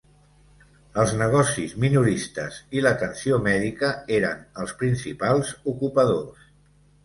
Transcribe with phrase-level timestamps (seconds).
[1.03, 6.53] Els negocis minoristes i l'atenció mèdica eren els principals ocupadors.